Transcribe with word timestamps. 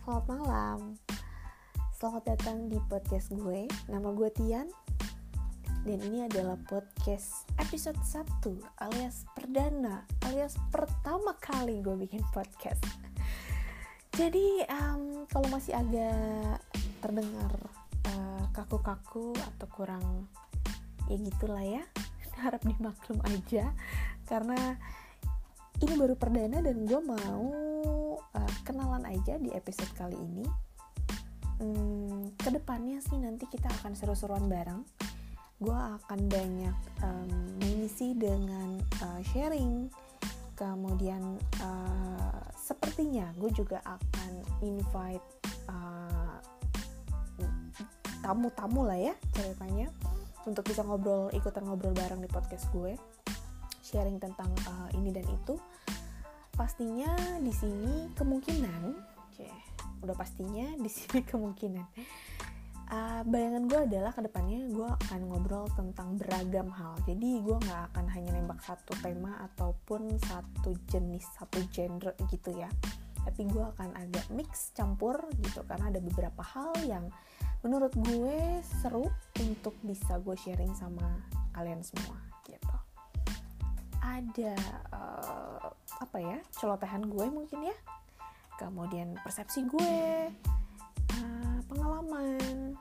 selamat 0.00 0.24
malam. 0.24 0.96
Selamat 1.92 2.32
datang 2.32 2.72
di 2.72 2.80
podcast 2.88 3.28
gue. 3.28 3.68
Nama 3.92 4.08
gue 4.08 4.30
Tian. 4.32 4.72
Dan 5.84 6.00
ini 6.00 6.24
adalah 6.24 6.56
podcast 6.64 7.44
episode 7.60 8.00
1 8.02 8.58
Alias 8.82 9.22
perdana 9.38 10.02
Alias 10.26 10.56
pertama 10.72 11.36
kali 11.36 11.84
gue 11.84 11.92
bikin 11.92 12.24
podcast. 12.32 12.80
Jadi 14.16 14.64
um, 14.72 15.28
kalau 15.28 15.52
masih 15.52 15.76
agak 15.76 16.64
terdengar 17.04 17.52
uh, 18.16 18.48
kaku-kaku 18.56 19.36
Atau 19.36 19.68
kurang 19.76 20.24
ya 21.12 21.20
gitulah 21.20 21.60
ya. 21.60 21.84
Harap 22.48 22.64
dimaklum 22.64 23.20
aja. 23.28 23.76
Karena 24.24 24.56
ini 25.84 25.92
baru 26.00 26.16
perdana 26.16 26.64
dan 26.64 26.88
gue 26.88 27.00
mau 27.04 27.44
kenalan 28.64 29.04
aja 29.06 29.38
di 29.38 29.52
episode 29.52 29.90
kali 29.96 30.16
ini. 30.16 30.46
Hmm, 31.56 32.30
ke 32.36 32.52
depannya 32.52 33.00
sih 33.00 33.16
nanti 33.16 33.48
kita 33.48 33.68
akan 33.80 33.96
seru-seruan 33.96 34.46
bareng. 34.48 34.84
Gue 35.56 35.72
akan 35.72 36.20
banyak 36.28 36.76
um, 37.00 37.30
mengisi 37.60 38.12
dengan 38.12 38.76
uh, 39.00 39.20
sharing. 39.32 39.88
Kemudian 40.56 41.40
uh, 41.64 42.40
sepertinya 42.56 43.32
gue 43.36 43.52
juga 43.52 43.80
akan 43.84 44.32
invite 44.64 45.26
uh, 45.68 46.40
tamu-tamu 48.26 48.82
lah 48.82 48.98
ya 48.98 49.14
ceritanya 49.38 49.86
untuk 50.50 50.66
bisa 50.66 50.82
ngobrol 50.82 51.30
ikutan 51.30 51.62
ngobrol 51.62 51.94
bareng 51.94 52.18
di 52.18 52.26
podcast 52.26 52.66
gue 52.74 52.98
sharing 53.86 54.18
tentang 54.18 54.50
uh, 54.66 54.90
ini 54.98 55.14
dan 55.14 55.22
itu 55.30 55.54
pastinya 56.56 57.12
di 57.38 57.52
sini 57.52 58.10
kemungkinan 58.16 58.82
okay, 59.36 59.52
udah 60.00 60.16
pastinya 60.16 60.72
di 60.80 60.88
sini 60.88 61.20
kemungkinan. 61.30 61.86
Uh, 62.86 63.26
bayangan 63.26 63.66
gue 63.66 63.80
adalah 63.90 64.14
ke 64.14 64.22
depannya 64.22 64.62
gue 64.70 64.86
akan 64.86 65.20
ngobrol 65.26 65.66
tentang 65.74 66.14
beragam 66.14 66.70
hal. 66.70 66.94
Jadi 67.02 67.42
gue 67.42 67.56
nggak 67.58 67.82
akan 67.92 68.06
hanya 68.14 68.30
nembak 68.38 68.62
satu 68.62 68.94
tema 69.02 69.34
ataupun 69.42 70.14
satu 70.22 70.70
jenis 70.86 71.26
satu 71.34 71.66
genre 71.68 72.14
gitu 72.30 72.54
ya. 72.54 72.70
Tapi 73.26 73.42
gue 73.50 73.64
akan 73.74 73.90
agak 73.98 74.30
mix 74.30 74.70
campur 74.70 75.18
gitu 75.42 75.66
karena 75.66 75.90
ada 75.90 75.98
beberapa 75.98 76.46
hal 76.46 76.78
yang 76.86 77.10
menurut 77.66 77.90
gue 77.98 78.62
seru 78.62 79.10
untuk 79.42 79.74
bisa 79.82 80.22
gue 80.22 80.38
sharing 80.38 80.70
sama 80.78 81.26
kalian 81.58 81.82
semua 81.82 82.22
gitu. 82.46 82.76
Ada 83.98 84.54
uh, 84.94 85.66
apa 85.96 86.18
ya 86.20 86.38
celotehan 86.52 87.08
gue 87.08 87.26
mungkin 87.28 87.70
ya. 87.70 87.76
Kemudian 88.56 89.16
persepsi 89.20 89.68
gue 89.68 89.92
uh, 91.12 91.58
pengalaman 91.68 92.76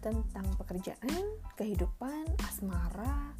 tentang 0.00 0.44
pekerjaan 0.60 1.16
kehidupan 1.56 2.28
asmara 2.44 3.32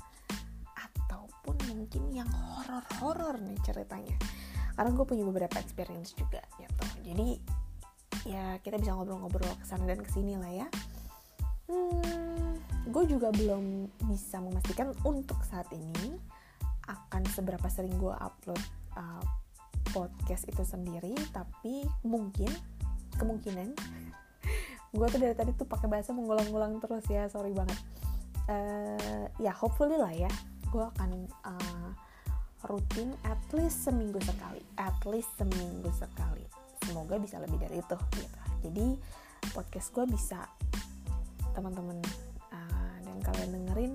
ataupun 0.73 1.57
mungkin 1.77 2.09
yang 2.13 2.29
horor-horor 2.29 3.41
nih 3.41 3.57
ceritanya. 3.65 4.17
Karena 4.75 4.91
gue 4.91 5.05
punya 5.05 5.25
beberapa 5.29 5.61
experience 5.61 6.17
juga 6.17 6.41
gitu. 6.57 6.85
Jadi 7.05 7.29
ya 8.25 8.57
kita 8.65 8.81
bisa 8.81 8.97
ngobrol-ngobrol 8.97 9.53
ke 9.61 9.65
sana 9.69 9.85
dan 9.85 10.01
ke 10.01 10.09
sini 10.09 10.41
lah 10.41 10.53
ya. 10.65 10.69
Hmm, 11.65 12.61
gue 12.89 13.05
juga 13.09 13.33
belum 13.33 13.89
bisa 14.09 14.41
memastikan 14.41 14.93
untuk 15.05 15.41
saat 15.45 15.69
ini 15.73 16.17
akan 16.89 17.23
seberapa 17.33 17.67
sering 17.73 17.95
gue 17.97 18.13
upload 18.13 18.61
uh, 18.97 19.25
podcast 19.93 20.49
itu 20.49 20.63
sendiri 20.65 21.15
tapi 21.31 21.87
mungkin 22.03 22.51
kemungkinan 23.17 23.73
gue 24.97 25.07
tuh 25.11 25.21
dari 25.21 25.35
tadi 25.35 25.51
tuh 25.55 25.67
pakai 25.67 25.91
bahasa 25.91 26.15
mengulang-ulang 26.15 26.79
terus 26.79 27.05
ya 27.11 27.27
sorry 27.27 27.51
banget. 27.51 27.79
Uh, 28.45 29.25
ya 29.41 29.57
hopefully 29.57 29.97
lah 29.97 30.13
ya 30.13 30.29
gue 30.69 30.85
akan 30.85 31.25
uh, 31.49 31.91
rutin 32.69 33.17
at 33.25 33.41
least 33.57 33.89
seminggu 33.89 34.21
sekali 34.21 34.61
at 34.77 34.97
least 35.09 35.33
seminggu 35.41 35.91
sekali. 35.97 36.45
Semoga 36.85 37.17
bisa 37.17 37.41
lebih 37.41 37.57
dari 37.57 37.81
itu 37.81 37.97
gitu. 38.15 38.39
Jadi 38.69 38.87
podcast 39.53 39.89
gue 39.93 40.05
bisa 40.09 40.45
teman-teman 41.55 41.99
uh, 42.53 42.97
dan 43.03 43.17
kalian 43.23 43.51
dengerin 43.55 43.93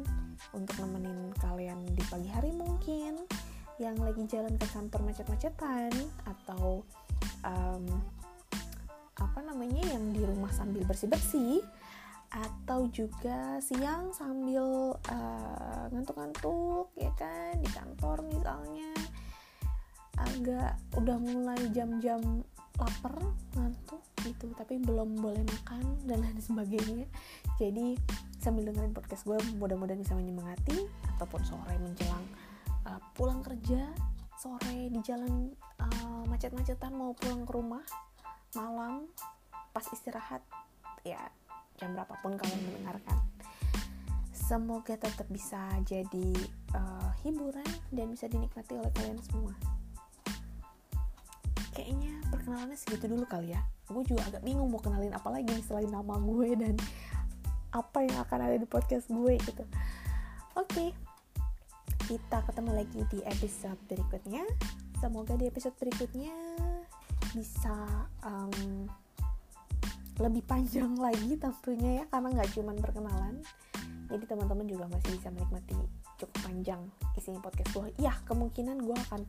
untuk 0.53 0.75
nemenin 0.81 1.33
kalian 1.37 1.79
di 1.93 2.03
pagi 2.09 2.29
hari 2.29 2.51
mungkin 2.53 3.25
yang 3.79 3.95
lagi 3.99 4.27
jalan 4.27 4.53
ke 4.59 4.67
kantor 4.69 5.07
macet-macetan 5.07 5.91
atau 6.27 6.83
um, 7.47 7.85
apa 9.19 9.39
namanya 9.43 9.83
yang 9.87 10.11
di 10.11 10.23
rumah 10.23 10.51
sambil 10.51 10.83
bersih-bersih 10.87 11.63
atau 12.29 12.85
juga 12.93 13.57
siang 13.57 14.13
sambil 14.13 14.93
uh, 14.93 15.83
ngantuk-ngantuk 15.89 16.93
ya 16.93 17.09
kan 17.17 17.57
di 17.57 17.69
kantor 17.73 18.21
misalnya. 18.29 18.93
Agak 20.19 20.75
udah 20.99 21.17
mulai 21.17 21.59
jam-jam 21.71 22.43
lapar 22.75 23.15
ngantuk 23.55 24.03
gitu 24.23 24.51
tapi 24.55 24.77
belum 24.79 25.19
boleh 25.19 25.41
makan 25.41 25.83
dan 26.05 26.21
lain 26.21 26.39
sebagainya. 26.43 27.07
Jadi 27.57 27.97
sambil 28.39 28.71
dengerin 28.71 28.95
podcast 28.95 29.27
gue 29.27 29.37
mudah-mudahan 29.59 29.99
bisa 29.99 30.15
menyemangati. 30.15 30.87
Ataupun 31.19 31.43
sore 31.43 31.75
menjelang 31.77 32.25
uh, 32.87 32.99
pulang 33.13 33.43
kerja 33.43 33.83
sore 34.39 34.87
di 34.87 34.99
jalan 35.03 35.51
uh, 35.83 36.23
macet-macetan 36.31 36.95
mau 36.95 37.11
pulang 37.11 37.43
ke 37.43 37.51
rumah 37.51 37.83
malam 38.55 39.03
pas 39.75 39.83
istirahat 39.91 40.39
ya 41.03 41.19
jam 41.75 41.91
berapapun 41.91 42.39
kalian 42.39 42.59
mendengarkan. 42.71 43.19
Semoga 44.31 44.97
tetap 44.97 45.27
bisa 45.29 45.59
jadi 45.85 46.33
uh, 46.73 47.11
hiburan 47.21 47.67
dan 47.93 48.09
bisa 48.09 48.25
dinikmati 48.25 48.79
oleh 48.79 48.89
kalian 48.95 49.19
semua. 49.21 49.53
Kayaknya 51.75 52.17
perkenalannya 52.33 52.75
segitu 52.79 53.05
dulu 53.11 53.29
kali 53.29 53.53
ya. 53.53 53.61
Gue 53.85 54.01
juga 54.07 54.25
agak 54.25 54.41
bingung 54.41 54.73
mau 54.73 54.81
kenalin 54.81 55.13
apa 55.13 55.29
lagi 55.29 55.53
selain 55.63 55.91
nama 55.93 56.17
gue 56.17 56.49
dan 56.57 56.75
apa 57.73 58.01
yang 58.01 58.17
akan 58.25 58.39
ada 58.49 58.57
di 58.57 58.65
podcast 58.65 59.09
gue 59.09 59.37
gitu. 59.37 59.63
Oke 60.57 60.65
okay. 60.65 60.89
kita 62.09 62.41
ketemu 62.49 62.71
lagi 62.73 62.99
di 63.13 63.19
episode 63.25 63.79
berikutnya. 63.85 64.43
Semoga 64.97 65.37
di 65.37 65.45
episode 65.47 65.77
berikutnya 65.77 66.33
bisa 67.31 67.75
um, 68.25 68.89
lebih 70.19 70.43
panjang 70.49 70.91
lagi 71.05 71.37
tentunya 71.37 72.03
ya 72.03 72.05
karena 72.09 72.27
nggak 72.33 72.49
cuma 72.57 72.73
perkenalan. 72.75 73.35
Jadi 74.09 74.25
teman-teman 74.25 74.65
juga 74.65 74.89
masih 74.89 75.21
bisa 75.21 75.29
menikmati 75.29 75.77
cukup 76.17 76.37
panjang 76.41 76.81
isinya 77.13 77.39
podcast 77.45 77.69
gue. 77.77 77.87
Ya 78.01 78.17
kemungkinan 78.25 78.81
gue 78.81 78.97
akan 79.09 79.21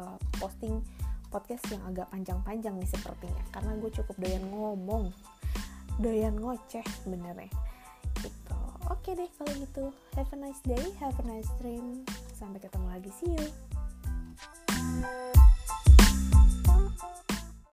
uh, 0.00 0.16
posting 0.40 0.80
podcast 1.28 1.68
yang 1.68 1.82
agak 1.84 2.08
panjang-panjang 2.08 2.74
nih 2.80 2.88
sepertinya 2.88 3.42
karena 3.52 3.76
gue 3.76 3.90
cukup 3.92 4.14
doyan 4.16 4.44
ngomong 4.48 5.10
doyan 6.00 6.36
ngoceh 6.36 6.84
sebenarnya 7.04 7.48
gitu. 8.20 8.58
Oke 8.88 9.12
okay 9.12 9.12
deh 9.18 9.30
kalau 9.36 9.52
gitu. 9.60 9.84
Have 10.14 10.30
a 10.32 10.38
nice 10.38 10.62
day 10.64 10.84
have 11.00 11.16
a 11.20 11.24
nice 11.26 11.50
dream. 11.60 12.04
Sampai 12.36 12.60
ketemu 12.60 12.86
lagi. 12.92 13.10
See 13.12 13.32
you. 13.32 13.46